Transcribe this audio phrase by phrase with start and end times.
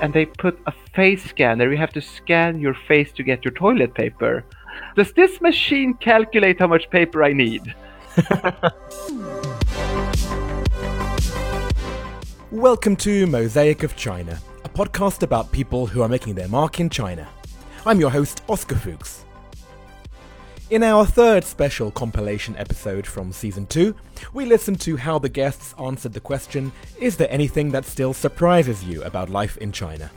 [0.00, 1.70] and they put a face scanner.
[1.70, 4.44] You have to scan your face to get your toilet paper.
[4.94, 7.74] Does this machine calculate how much paper I need?
[12.50, 16.88] Welcome to Mosaic of China, a podcast about people who are making their mark in
[16.88, 17.28] China.
[17.84, 19.25] I'm your host, Oscar Fuchs.
[20.68, 23.94] In our third special compilation episode from season 2,
[24.32, 28.82] we listened to how the guests answered the question Is there anything that still surprises
[28.82, 30.10] you about life in China?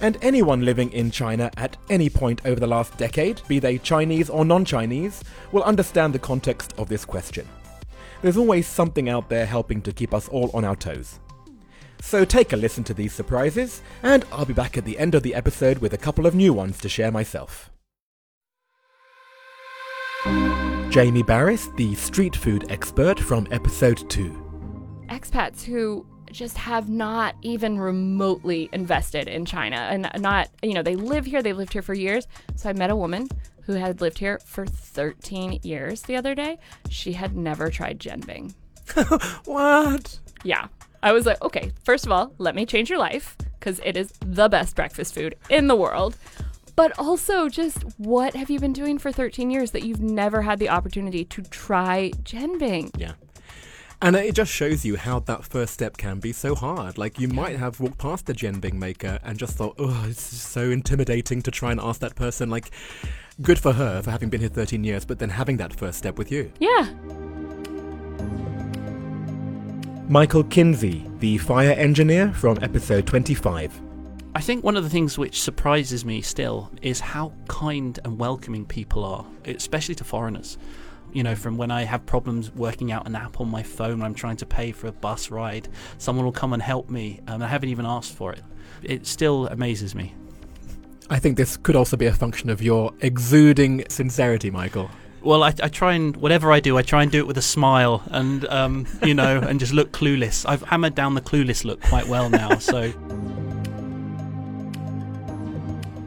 [0.00, 4.28] And anyone living in China at any point over the last decade, be they Chinese
[4.28, 5.22] or non Chinese,
[5.52, 7.46] will understand the context of this question.
[8.20, 11.20] There's always something out there helping to keep us all on our toes.
[12.00, 15.22] So take a listen to these surprises, and I'll be back at the end of
[15.22, 17.71] the episode with a couple of new ones to share myself.
[20.92, 25.06] Jamie Barys, the street food expert from episode 2.
[25.08, 30.94] Expats who just have not even remotely invested in China and not, you know, they
[30.94, 32.26] live here, they've lived here for years.
[32.56, 33.26] So I met a woman
[33.62, 36.58] who had lived here for 13 years the other day.
[36.90, 38.52] She had never tried Jianbing.
[39.46, 40.18] what?
[40.44, 40.66] Yeah.
[41.02, 44.12] I was like, okay, first of all, let me change your life because it is
[44.26, 46.18] the best breakfast food in the world.
[46.74, 50.58] But also, just what have you been doing for 13 years that you've never had
[50.58, 52.90] the opportunity to try Jianbing?
[52.98, 53.12] Yeah.
[54.00, 56.98] And it just shows you how that first step can be so hard.
[56.98, 60.70] Like, you might have walked past the Jianbing maker and just thought, oh, it's so
[60.70, 62.50] intimidating to try and ask that person.
[62.50, 62.72] Like,
[63.42, 66.18] good for her for having been here 13 years, but then having that first step
[66.18, 66.52] with you.
[66.58, 66.88] Yeah.
[70.08, 73.91] Michael Kinsey, the fire engineer from episode 25.
[74.34, 78.64] I think one of the things which surprises me still is how kind and welcoming
[78.64, 80.56] people are, especially to foreigners.
[81.12, 84.06] You know, from when I have problems working out an app on my phone when
[84.06, 87.44] I'm trying to pay for a bus ride, someone will come and help me, and
[87.44, 88.40] I haven't even asked for it.
[88.82, 90.14] It still amazes me.
[91.10, 94.90] I think this could also be a function of your exuding sincerity, Michael.
[95.20, 97.42] Well, I, I, try and whatever I do, I try and do it with a
[97.42, 100.46] smile, and um, you know, and just look clueless.
[100.48, 102.92] I've hammered down the clueless look quite well now, so.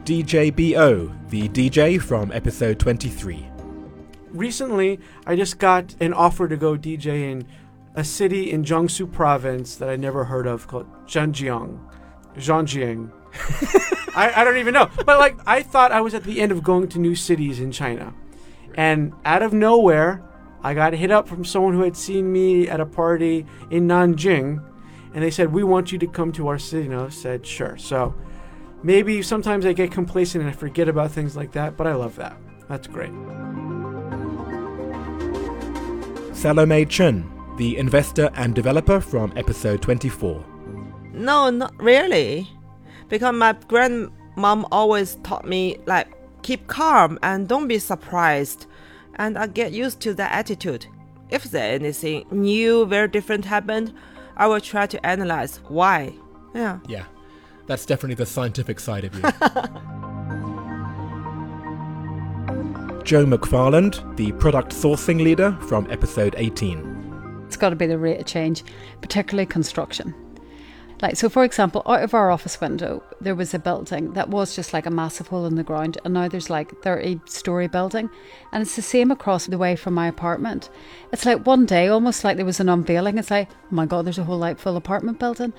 [0.06, 3.44] DJ BO, the DJ from episode 23.
[4.28, 7.44] Recently, I just got an offer to go DJ in
[7.96, 11.80] a city in Jiangsu province that I never heard of called Zhanjiang.
[12.36, 13.10] Zhanjiang.
[14.14, 14.88] I, I don't even know.
[15.04, 17.72] But like, I thought I was at the end of going to new cities in
[17.72, 18.14] China.
[18.76, 20.22] And out of nowhere,
[20.62, 24.64] I got hit up from someone who had seen me at a party in Nanjing.
[25.14, 26.86] And they said, We want you to come to our city.
[26.86, 27.76] And I said, Sure.
[27.76, 28.14] So
[28.86, 32.14] maybe sometimes I get complacent and I forget about things like that, but I love
[32.16, 32.36] that.
[32.68, 33.10] That's great.
[36.32, 40.44] Salome Chen, the investor and developer from episode 24.
[41.12, 42.48] No, not really.
[43.08, 46.06] Because my grandmom always taught me, like,
[46.42, 48.66] keep calm and don't be surprised.
[49.16, 50.86] And I get used to that attitude.
[51.28, 53.92] If there's anything new, very different happened,
[54.36, 56.12] I will try to analyze why.
[56.54, 56.78] Yeah.
[56.86, 57.06] Yeah.
[57.66, 59.22] That's definitely the scientific side of you.
[63.04, 67.44] Joe McFarland, the product sourcing leader from episode 18.
[67.46, 68.64] It's got to be the rate of change,
[69.00, 70.12] particularly construction.
[71.02, 74.56] Like, so for example, out of our office window, there was a building that was
[74.56, 78.08] just like a massive hole in the ground, and now there's like 30 story building,
[78.52, 80.70] and it's the same across the way from my apartment.
[81.12, 83.18] It's like one day, almost like there was an unveiling.
[83.18, 85.52] It's like, oh my God, there's a whole like full apartment building,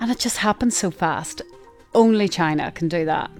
[0.00, 1.42] and it just happens so fast.
[1.94, 3.30] Only China can do that.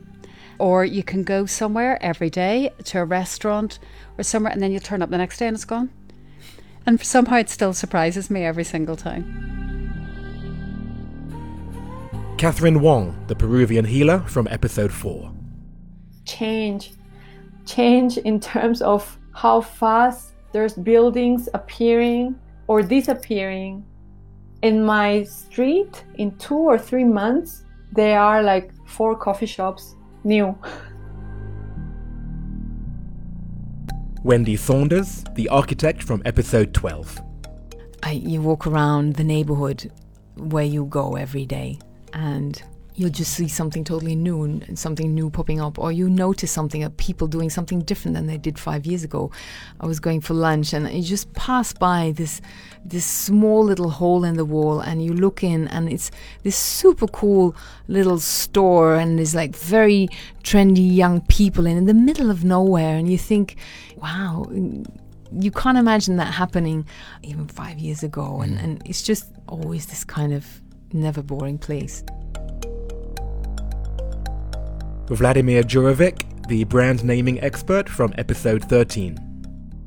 [0.59, 3.79] Or you can go somewhere every day to a restaurant
[4.19, 5.91] or somewhere, and then you turn up the next day and it's gone.
[6.87, 9.49] And somehow it still surprises me every single time.
[12.37, 15.33] Catherine Wong, the Peruvian healer from episode 4.
[16.25, 16.93] Change.
[17.67, 23.85] Change in terms of how fast there's buildings appearing or disappearing.
[24.63, 30.57] In my street, in two or three months, there are like four coffee shops new.
[34.23, 37.21] Wendy Saunders, the architect from episode 12.
[38.03, 39.91] I, you walk around the neighborhood
[40.37, 41.79] where you go every day
[42.13, 42.63] and
[42.95, 46.85] you'll just see something totally new and something new popping up, or you notice something,
[46.85, 49.31] uh, people doing something different than they did five years ago.
[49.81, 52.41] I was going for lunch, and you just pass by this
[52.85, 56.11] this small little hole in the wall, and you look in, and it's
[56.43, 57.55] this super cool
[57.89, 60.09] little store, and there's like very
[60.43, 63.57] trendy young people in, in the middle of nowhere, and you think,
[63.97, 64.47] wow.
[65.33, 66.85] You can't imagine that happening
[67.23, 70.45] even five years ago, and, and it's just always this kind of
[70.93, 72.03] never boring place.
[75.11, 79.30] Vladimir Djurovic, the brand naming expert from episode 13.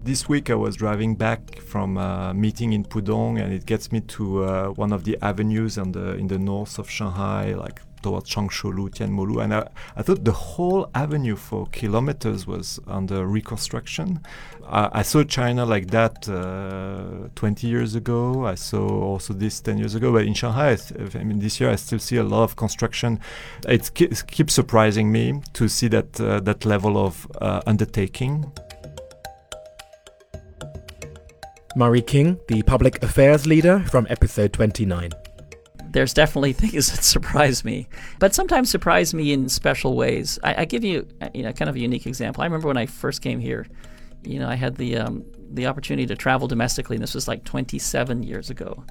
[0.03, 4.01] This week I was driving back from a meeting in Pudong and it gets me
[4.01, 8.29] to uh, one of the avenues in the, in the north of Shanghai, like towards
[8.29, 9.41] Changshoulu, Tianmolu.
[9.41, 14.19] And I, I thought the whole avenue for kilometers was under reconstruction.
[14.67, 18.45] I, I saw China like that uh, 20 years ago.
[18.45, 20.11] I saw also this 10 years ago.
[20.11, 23.21] But in Shanghai, I, I mean, this year I still see a lot of construction.
[23.69, 28.51] It keeps surprising me to see that, uh, that level of uh, undertaking.
[31.75, 35.11] Murray King, the public affairs leader from episode 29.
[35.89, 37.87] There's definitely things that surprise me,
[38.19, 40.37] but sometimes surprise me in special ways.
[40.43, 42.43] I, I give you, uh, you know, kind of a unique example.
[42.43, 43.65] I remember when I first came here,
[44.23, 47.43] you know, I had the um, the opportunity to travel domestically, and this was like
[47.43, 48.85] 27 years ago.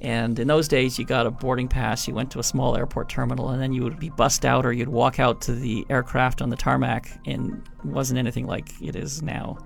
[0.00, 3.08] And in those days, you got a boarding pass, you went to a small airport
[3.08, 6.42] terminal, and then you would be bussed out or you'd walk out to the aircraft
[6.42, 9.56] on the tarmac, and it wasn't anything like it is now.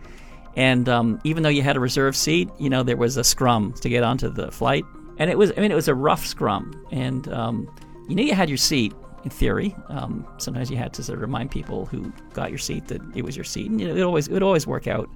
[0.59, 3.73] And um, even though you had a reserved seat, you know, there was a scrum
[3.75, 4.85] to get onto the flight.
[5.19, 6.85] And it was, I mean, it was a rough scrum.
[6.91, 7.73] And um,
[8.09, 9.73] you knew you had your seat in theory.
[9.87, 13.23] Um, sometimes you had to sort of remind people who got your seat that it
[13.23, 13.71] was your seat.
[13.71, 15.09] And you know, it always, it would always work out.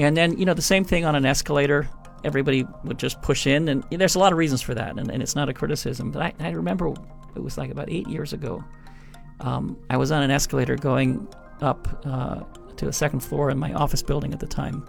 [0.00, 1.88] And then, you know, the same thing on an escalator.
[2.24, 3.68] Everybody would just push in.
[3.68, 4.98] And there's a lot of reasons for that.
[4.98, 6.10] And, and it's not a criticism.
[6.10, 6.92] But I, I remember
[7.36, 8.64] it was like about eight years ago.
[9.38, 11.28] Um, I was on an escalator going
[11.60, 12.42] up uh,
[12.76, 14.86] to the second floor in my office building at the time.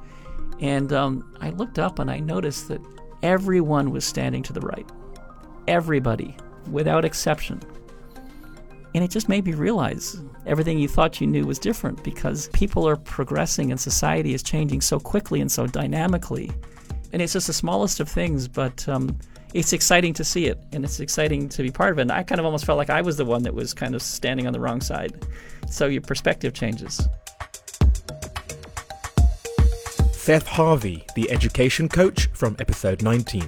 [0.59, 2.81] And um, I looked up and I noticed that
[3.23, 4.89] everyone was standing to the right.
[5.67, 6.35] Everybody,
[6.71, 7.61] without exception.
[8.93, 12.87] And it just made me realize everything you thought you knew was different because people
[12.87, 16.49] are progressing and society is changing so quickly and so dynamically.
[17.11, 19.19] And it's just the smallest of things, but um,
[19.53, 22.03] it's exciting to see it and it's exciting to be part of it.
[22.03, 24.01] And I kind of almost felt like I was the one that was kind of
[24.01, 25.25] standing on the wrong side.
[25.69, 27.07] So your perspective changes.
[30.25, 33.47] Seth Harvey, the education coach from episode 19.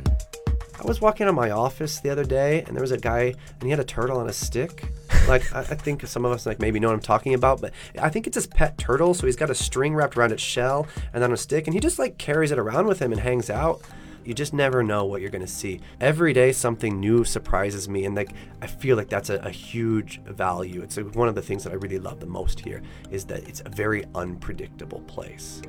[0.80, 3.34] I was walking out of my office the other day, and there was a guy,
[3.54, 4.84] and he had a turtle on a stick.
[5.28, 8.10] Like I, think some of us like maybe know what I'm talking about, but I
[8.10, 9.16] think it's his pet turtle.
[9.16, 11.80] So he's got a string wrapped around its shell and on a stick, and he
[11.80, 13.82] just like carries it around with him and hangs out.
[14.24, 15.82] You just never know what you're gonna see.
[16.00, 20.22] Every day something new surprises me, and like I feel like that's a, a huge
[20.26, 20.84] value.
[20.84, 23.50] It's like, one of the things that I really love the most here is that
[23.50, 25.64] it's a very unpredictable place.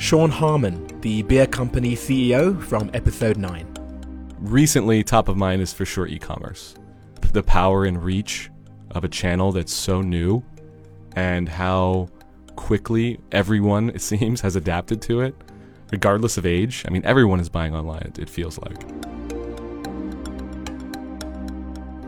[0.00, 3.66] Sean Harmon, the beer company CEO from episode 9.
[4.38, 6.74] Recently, top of mind is for sure e commerce.
[7.34, 8.50] The power and reach
[8.92, 10.42] of a channel that's so new
[11.16, 12.08] and how
[12.56, 15.34] quickly everyone, it seems, has adapted to it,
[15.92, 16.82] regardless of age.
[16.88, 18.80] I mean, everyone is buying online, it, it feels like.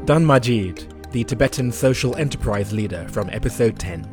[0.07, 4.12] Dan Majid, the Tibetan social enterprise leader from episode 10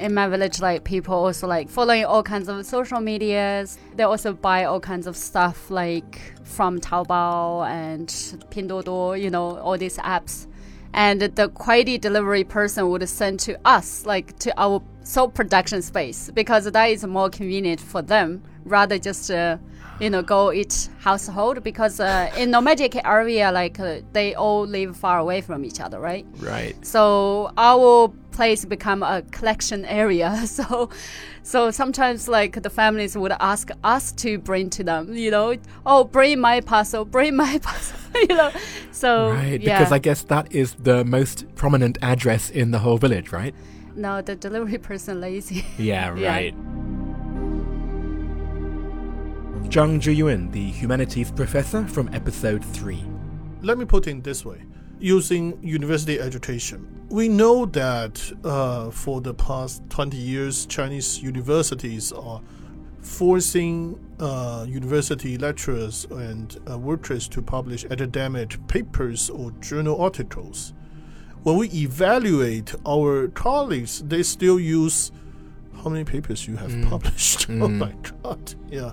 [0.00, 3.78] in my village, like people also like following all kinds of social medias.
[3.96, 8.08] They also buy all kinds of stuff like from Taobao and
[8.50, 10.46] Pinduoduo, you know, all these apps.
[10.94, 16.30] And the quality delivery person would send to us, like to our soap production space,
[16.34, 19.30] because that is more convenient for them rather just.
[19.30, 19.58] Uh,
[20.00, 24.96] you know, go each household because uh, in nomadic area, like uh, they all live
[24.96, 26.26] far away from each other, right?
[26.38, 26.74] Right.
[26.84, 30.46] So our place become a collection area.
[30.52, 30.90] So,
[31.42, 36.04] so sometimes like the families would ask us to bring to them, you know, oh,
[36.04, 38.50] bring my parcel, bring my parcel, you know.
[38.90, 39.78] So right, yeah.
[39.78, 43.54] because I guess that is the most prominent address in the whole village, right?
[43.96, 45.64] No, the delivery person lazy.
[45.78, 46.54] Yeah, right.
[49.70, 53.02] Zhang Zhiyuan, the humanities professor from episode 3.
[53.62, 54.62] Let me put it this way
[55.02, 56.86] using university education.
[57.12, 62.40] We know that uh, for the past 20 years, Chinese universities are
[63.02, 70.72] forcing uh, university lecturers and uh, workers to publish academic papers or journal articles.
[71.42, 75.12] When we evaluate our colleagues, they still use
[75.84, 76.88] how many papers you have Mm.
[76.88, 77.46] published.
[77.50, 77.78] Oh Mm.
[77.78, 77.92] my
[78.22, 78.92] god, yeah.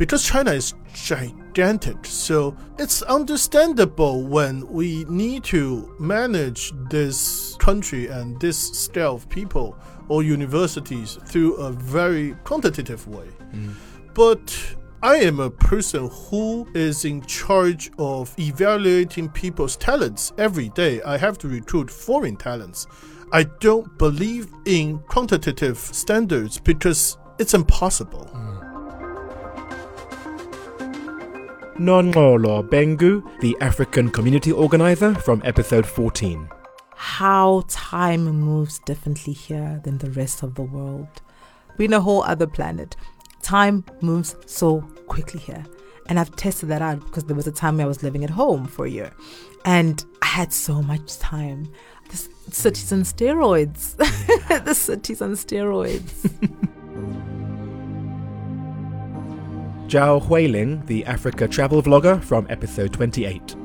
[0.00, 8.40] Because China is gigantic, so it's understandable when we need to manage this country and
[8.40, 9.76] this scale of people
[10.08, 13.28] or universities through a very quantitative way.
[13.52, 13.74] Mm.
[14.14, 21.02] But I am a person who is in charge of evaluating people's talents every day.
[21.02, 22.86] I have to recruit foreign talents.
[23.34, 28.30] I don't believe in quantitative standards because it's impossible.
[28.34, 28.49] Mm.
[31.80, 36.46] Nonolo Bengu, the African community organizer from episode 14.
[36.94, 41.08] How time moves differently here than the rest of the world.
[41.78, 42.96] We're in a whole other planet.
[43.40, 45.64] Time moves so quickly here.
[46.06, 48.66] And I've tested that out because there was a time I was living at home
[48.66, 49.12] for a year.
[49.64, 51.72] And I had so much time.
[52.10, 53.96] The city's on steroids.
[54.66, 56.30] the city's on steroids.
[59.90, 63.56] Zhao Huiling, the Africa travel vlogger from episode 28.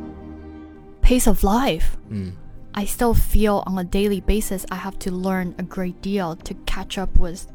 [1.02, 1.98] Pace of life.
[2.10, 2.32] Mm.
[2.74, 6.56] I still feel on a daily basis I have to learn a great deal to
[6.66, 7.46] catch up with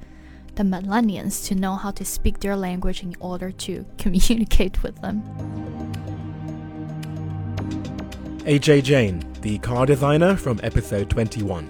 [0.54, 5.24] the millennials to know how to speak their language in order to communicate with them.
[8.46, 11.68] AJ Jane, the car designer from episode 21.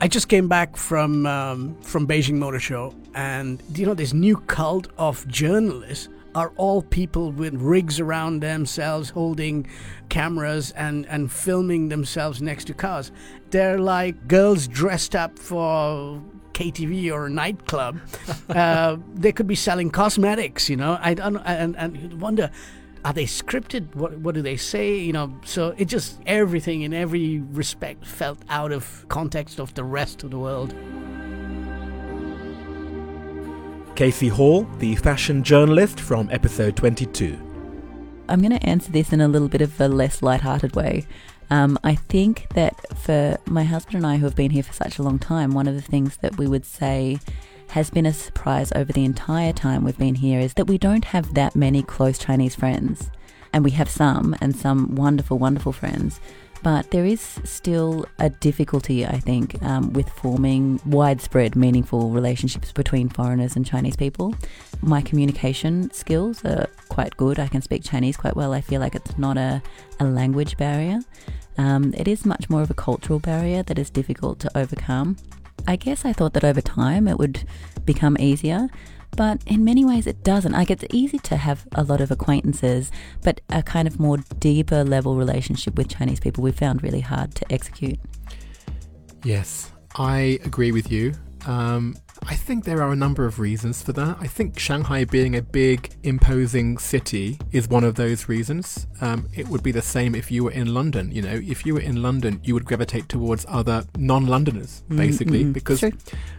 [0.00, 4.36] I just came back from um, from Beijing Motor Show, and you know this new
[4.36, 9.66] cult of journalists are all people with rigs around themselves, holding
[10.10, 13.10] cameras and and filming themselves next to cars.
[13.50, 17.98] They're like girls dressed up for KTV or a nightclub.
[18.50, 20.98] uh, they could be selling cosmetics, you know.
[21.00, 22.50] I don't, and and you wonder
[23.06, 23.94] are they scripted?
[23.94, 24.98] What what do they say?
[24.98, 29.84] You know, so it just everything in every respect felt out of context of the
[29.84, 30.74] rest of the world.
[33.96, 37.34] Casey Hall, the fashion journalist from episode 22.
[38.28, 41.06] I'm going to answer this in a little bit of a less light-hearted way.
[41.48, 44.98] Um, I think that for my husband and I, who have been here for such
[44.98, 47.20] a long time, one of the things that we would say
[47.70, 51.06] has been a surprise over the entire time we've been here is that we don't
[51.06, 53.10] have that many close Chinese friends.
[53.54, 56.20] And we have some, and some wonderful, wonderful friends.
[56.62, 63.08] But there is still a difficulty, I think, um, with forming widespread, meaningful relationships between
[63.08, 64.34] foreigners and Chinese people.
[64.82, 67.38] My communication skills are quite good.
[67.38, 68.52] I can speak Chinese quite well.
[68.52, 69.62] I feel like it's not a,
[70.00, 71.00] a language barrier.
[71.58, 75.16] Um, it is much more of a cultural barrier that is difficult to overcome.
[75.68, 77.44] I guess I thought that over time it would
[77.84, 78.68] become easier,
[79.12, 80.52] but in many ways it doesn't.
[80.52, 82.90] Like it's easy to have a lot of acquaintances,
[83.22, 87.34] but a kind of more deeper level relationship with Chinese people we found really hard
[87.34, 87.98] to execute.
[89.24, 91.14] Yes, I agree with you.
[91.46, 94.16] Um, I think there are a number of reasons for that.
[94.20, 98.86] I think Shanghai being a big, imposing city is one of those reasons.
[99.00, 101.12] Um, it would be the same if you were in London.
[101.12, 104.96] You know, if you were in London, you would gravitate towards other non Londoners, Mm,
[104.96, 105.92] basically, mm, because true.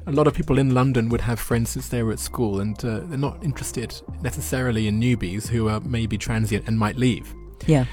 [0.06, 2.84] a lot of people in London would have friends since they were at school and
[2.84, 7.34] uh, they're not interested necessarily in newbies who are maybe transient and might leave.
[7.66, 7.86] Yeah.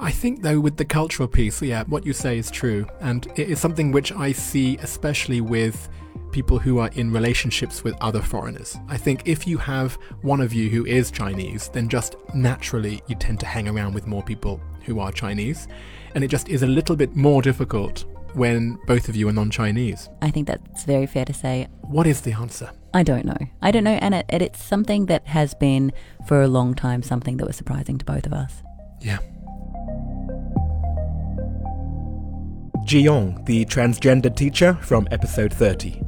[0.00, 2.86] I think, though, with the cultural piece, yeah, what you say is true.
[3.00, 5.88] And it is something which I see especially with
[6.32, 8.76] people who are in relationships with other foreigners.
[8.88, 13.14] I think if you have one of you who is Chinese, then just naturally you
[13.14, 15.68] tend to hang around with more people who are Chinese.
[16.14, 18.04] And it just is a little bit more difficult
[18.34, 20.08] when both of you are non Chinese.
[20.22, 21.68] I think that's very fair to say.
[21.82, 22.70] What is the answer?
[22.92, 23.38] I don't know.
[23.62, 25.92] I don't know, and it, it, it's something that has been
[26.26, 28.62] for a long time something that was surprising to both of us.
[29.00, 29.18] Yeah.
[32.84, 36.03] Jiong, the transgender teacher from episode 30.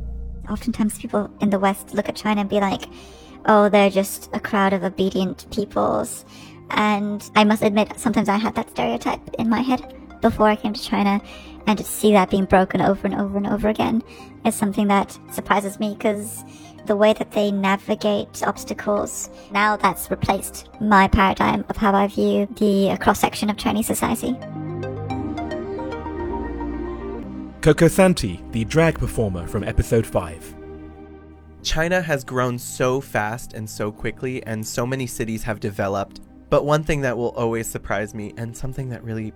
[0.48, 2.84] Oftentimes, people in the West look at China and be like,
[3.46, 6.24] oh, they're just a crowd of obedient peoples.
[6.70, 10.72] And I must admit, sometimes I had that stereotype in my head before I came
[10.72, 11.20] to China.
[11.66, 14.02] And to see that being broken over and over and over again
[14.44, 16.44] is something that surprises me because
[16.86, 22.46] the way that they navigate obstacles, now that's replaced my paradigm of how I view
[22.56, 24.36] the cross section of Chinese society.
[27.66, 30.54] Coco Santi, the drag performer from episode 5.
[31.64, 36.20] China has grown so fast and so quickly, and so many cities have developed.
[36.48, 39.32] But one thing that will always surprise me, and something that really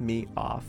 [0.00, 0.64] me off,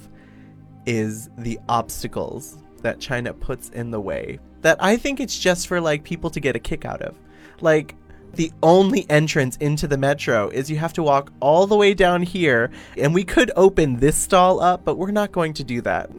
[0.86, 4.40] is the obstacles that China puts in the way.
[4.60, 7.18] That I think it's just for like people to get a kick out of.
[7.62, 7.96] Like,
[8.34, 12.24] the only entrance into the metro is you have to walk all the way down
[12.24, 16.10] here, and we could open this stall up, but we're not going to do that.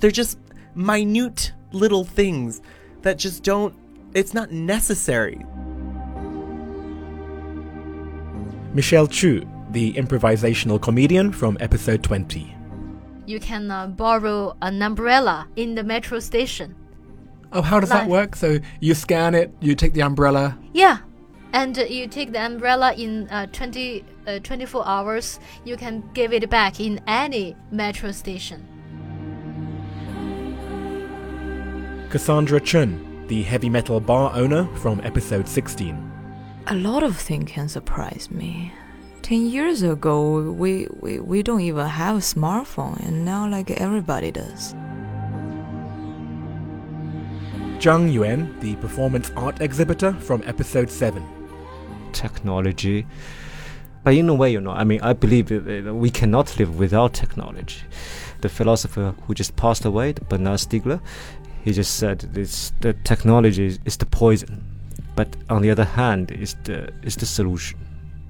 [0.00, 0.38] They're just
[0.74, 2.60] minute little things
[3.02, 3.74] that just don't,
[4.14, 5.44] it's not necessary.
[8.72, 12.56] Michelle Chu, the improvisational comedian from episode 20.
[13.26, 16.74] You can uh, borrow an umbrella in the metro station.
[17.52, 18.36] Oh, how does that work?
[18.36, 20.56] So you scan it, you take the umbrella.
[20.72, 20.98] Yeah.
[21.52, 26.32] And uh, you take the umbrella in uh, 20, uh, 24 hours, you can give
[26.32, 28.66] it back in any metro station.
[32.10, 36.12] Cassandra Chun, the heavy metal bar owner from episode 16.
[36.66, 38.72] A lot of things can surprise me.
[39.22, 44.32] 10 years ago, we, we, we don't even have a smartphone, and now, like, everybody
[44.32, 44.74] does.
[47.78, 51.22] Zhang Yuan, the performance art exhibitor from episode 7.
[52.12, 53.06] technology.
[54.02, 57.82] But in a way, you know, I mean, I believe we cannot live without technology.
[58.40, 61.00] The philosopher who just passed away, Bernard Stiegler,
[61.64, 64.64] he just said this: the technology is, is the poison,
[65.16, 67.78] but on the other hand, is the is the solution.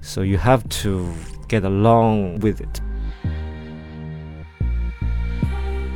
[0.01, 1.13] So you have to
[1.47, 2.81] get along with it.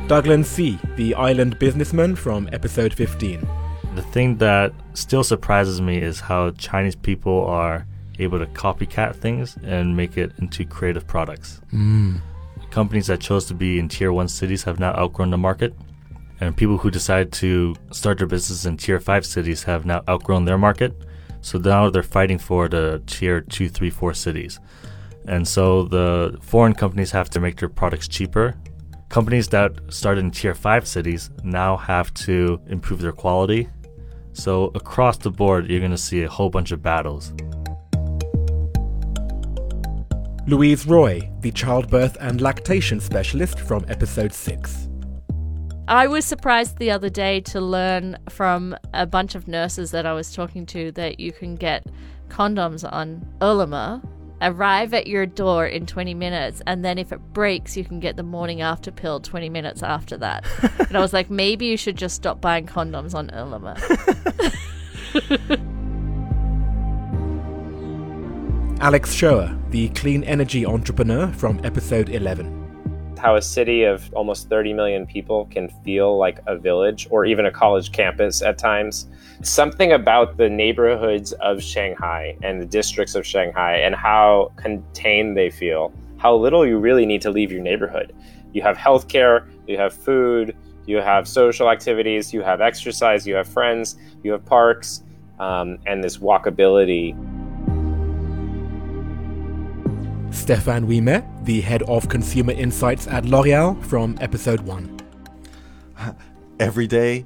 [0.06, 3.44] Douglas C., the island businessman from episode 15.
[3.96, 7.84] The thing that still surprises me is how Chinese people are
[8.20, 11.60] able to copycat things and make it into creative products.
[11.72, 12.20] Mm.
[12.70, 15.74] Companies that chose to be in tier one cities have now outgrown the market,
[16.40, 20.44] and people who decide to start their business in tier five cities have now outgrown
[20.44, 20.94] their market.
[21.40, 24.58] So now they're fighting for the tier two, three, four cities.
[25.28, 28.54] And so the foreign companies have to make their products cheaper.
[29.08, 33.68] Companies that started in tier five cities now have to improve their quality.
[34.32, 37.32] So across the board, you're going to see a whole bunch of battles.
[40.46, 44.85] Louise Roy, the childbirth and lactation specialist from episode 6.
[45.88, 50.14] I was surprised the other day to learn from a bunch of nurses that I
[50.14, 51.86] was talking to that you can get
[52.28, 54.00] condoms on Ele.me,
[54.42, 58.16] arrive at your door in 20 minutes, and then if it breaks, you can get
[58.16, 60.44] the morning after pill 20 minutes after that.
[60.88, 63.74] and I was like, maybe you should just stop buying condoms on Ele.me.
[68.80, 72.65] Alex Shoer, the clean energy entrepreneur from episode 11.
[73.26, 77.44] How a city of almost 30 million people can feel like a village or even
[77.44, 79.08] a college campus at times.
[79.42, 85.50] Something about the neighborhoods of Shanghai and the districts of Shanghai and how contained they
[85.50, 88.14] feel, how little you really need to leave your neighborhood.
[88.52, 93.48] You have healthcare, you have food, you have social activities, you have exercise, you have
[93.48, 95.02] friends, you have parks,
[95.40, 97.16] um, and this walkability.
[100.36, 105.00] Stefan Wiemer, the head of consumer insights at L'Oreal from episode 1.
[106.60, 107.24] every day,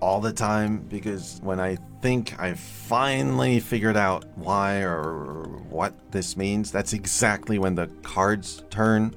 [0.00, 6.36] all the time, because when I think I finally figured out why or what this
[6.36, 9.14] means, that's exactly when the cards turn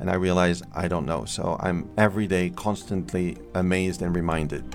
[0.00, 1.24] and I realize I don't know.
[1.24, 4.68] So I'm every day constantly amazed and reminded.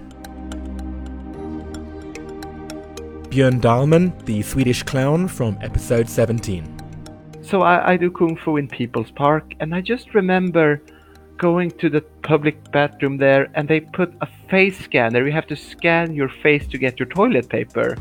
[3.29, 6.78] Björn Dahlman, the Swedish clown from episode 17.
[7.49, 10.83] So I, I do kung fu in People's Park, and I just remember
[11.37, 15.25] going to the public bathroom there, and they put a face scanner.
[15.25, 17.97] You have to scan your face to get your toilet paper.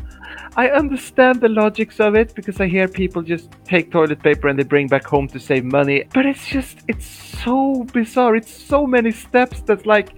[0.55, 4.59] I understand the logics of it because I hear people just take toilet paper and
[4.59, 6.03] they bring back home to save money.
[6.13, 7.07] But it's just, it's
[7.43, 8.35] so bizarre.
[8.35, 10.13] It's so many steps that's like,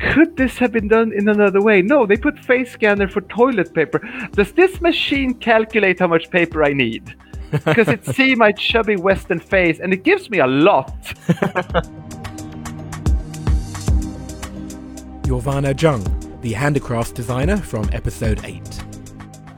[0.00, 1.80] could this have been done in another way?
[1.80, 4.00] No, they put face scanner for toilet paper.
[4.32, 7.14] Does this machine calculate how much paper I need?
[7.50, 10.94] Because it see my chubby western face and it gives me a lot.
[15.24, 18.62] Giovanna Jung, the handicraft designer from episode 8.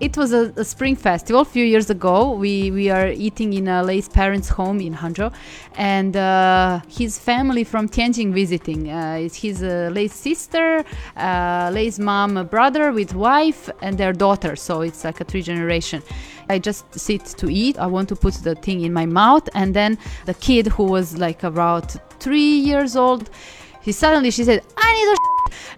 [0.00, 2.32] It was a, a spring festival a few years ago.
[2.32, 5.30] We we are eating in Lei's parents' home in Hangzhou,
[5.74, 8.90] and uh, his family from Tianjin visiting.
[8.90, 10.86] Uh, it's his uh, Lei's sister,
[11.18, 14.56] uh, Lei's mom, a brother with wife, and their daughter.
[14.56, 16.02] So it's like a three generation.
[16.48, 17.78] I just sit to eat.
[17.78, 21.18] I want to put the thing in my mouth, and then the kid who was
[21.18, 23.28] like about three years old,
[23.82, 25.16] he suddenly she said, "I need a."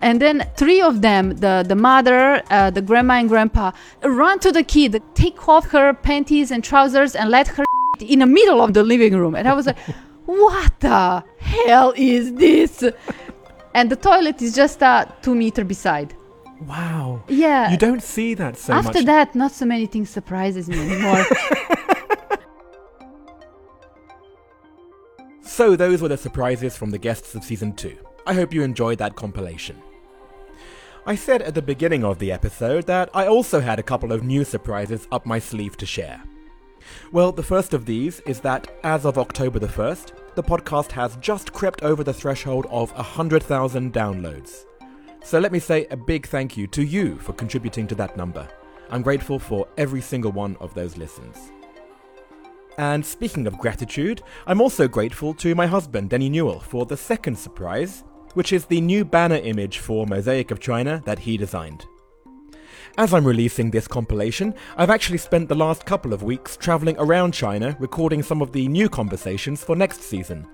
[0.00, 3.70] And then three of them, the, the mother, uh, the grandma, and grandpa,
[4.02, 7.64] run to the kid, take off her panties and trousers, and let her
[8.00, 9.34] in the middle of the living room.
[9.36, 9.78] And I was like,
[10.26, 12.84] what the hell is this?
[13.74, 16.14] And the toilet is just uh, two meter beside.
[16.66, 17.22] Wow.
[17.28, 17.70] Yeah.
[17.70, 19.06] You don't see that so After much.
[19.06, 21.24] that, not so many things surprises me anymore.
[25.52, 27.94] So, those were the surprises from the guests of season 2.
[28.26, 29.76] I hope you enjoyed that compilation.
[31.04, 34.22] I said at the beginning of the episode that I also had a couple of
[34.22, 36.22] new surprises up my sleeve to share.
[37.12, 41.16] Well, the first of these is that as of October the 1st, the podcast has
[41.16, 44.64] just crept over the threshold of 100,000 downloads.
[45.22, 48.48] So let me say a big thank you to you for contributing to that number.
[48.88, 51.52] I'm grateful for every single one of those listens.
[52.78, 57.38] And speaking of gratitude, I'm also grateful to my husband, Denny Newell, for the second
[57.38, 58.04] surprise,
[58.34, 61.84] which is the new banner image for Mosaic of China that he designed.
[62.98, 67.32] As I'm releasing this compilation, I've actually spent the last couple of weeks travelling around
[67.32, 70.46] China recording some of the new conversations for next season.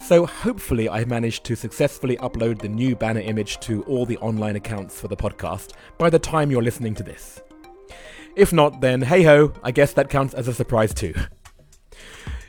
[0.00, 4.56] So hopefully I've managed to successfully upload the new banner image to all the online
[4.56, 7.40] accounts for the podcast by the time you're listening to this.
[8.34, 11.14] If not, then hey ho, I guess that counts as a surprise too.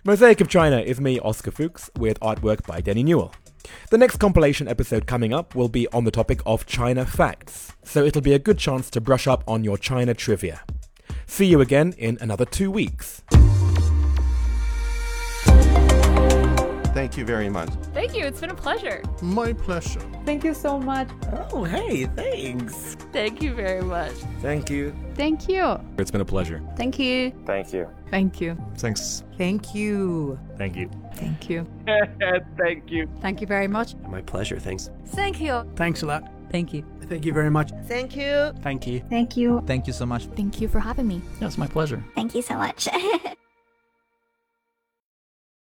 [0.07, 3.33] Mosaic of China is me, Oscar Fuchs, with artwork by Denny Newell.
[3.89, 8.05] The next compilation episode coming up will be on the topic of China facts, so
[8.05, 10.61] it'll be a good chance to brush up on your China trivia.
[11.25, 13.23] See you again in another two weeks.
[16.95, 17.67] Thank you very much.
[17.93, 18.23] Thank you.
[18.23, 19.03] It's been a pleasure.
[19.21, 19.99] My pleasure.
[20.25, 21.09] Thank you so much.
[21.51, 22.95] Oh, hey, thanks.
[23.11, 24.13] Thank you very much.
[24.41, 24.95] Thank you.
[25.13, 25.77] Thank you.
[25.97, 26.61] It's been a pleasure.
[26.77, 27.33] Thank you.
[27.45, 27.89] Thank you.
[28.09, 28.57] Thank you.
[28.77, 29.25] Thanks.
[29.37, 30.39] Thank you.
[30.57, 30.89] Thank you.
[31.15, 31.67] Thank you.
[32.57, 33.09] Thank you.
[33.19, 33.95] Thank you very much.
[34.07, 34.57] My pleasure.
[34.57, 34.89] Thanks.
[35.07, 35.69] Thank you.
[35.75, 36.23] Thanks a lot.
[36.49, 36.85] Thank you.
[37.09, 37.71] Thank you very much.
[37.87, 38.53] Thank you.
[38.61, 39.01] Thank you.
[39.09, 39.61] Thank you.
[39.67, 40.27] Thank you so much.
[40.27, 41.21] Thank you for having me.
[41.41, 42.01] Yeah, it's my pleasure.
[42.15, 42.87] Thank you so much.